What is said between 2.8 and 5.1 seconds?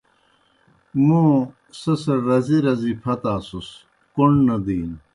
پھتاسُس کوْݨ نہ دِینوْ۔